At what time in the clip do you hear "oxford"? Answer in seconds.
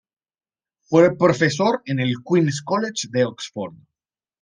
3.25-3.75